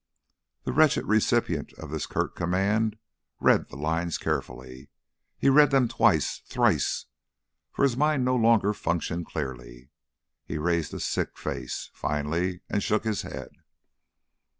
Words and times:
The 0.63 0.73
wretched 0.73 1.05
recipient 1.05 1.73
of 1.73 1.91
this 1.91 2.07
curt 2.07 2.35
command 2.35 2.97
read 3.39 3.69
the 3.69 3.75
lines 3.75 4.17
carefully. 4.17 4.89
He 5.37 5.47
read 5.47 5.69
them 5.69 5.87
twice, 5.87 6.39
thrice, 6.47 7.05
for 7.71 7.83
his 7.83 7.95
mind 7.95 8.25
no 8.25 8.35
longer 8.35 8.73
functioned 8.73 9.27
clearly. 9.27 9.91
He 10.43 10.57
raised 10.57 10.91
a 10.95 10.99
sick 10.99 11.37
face, 11.37 11.91
finally, 11.93 12.61
and 12.67 12.81
shook 12.81 13.03
his 13.03 13.21
head. 13.21 13.49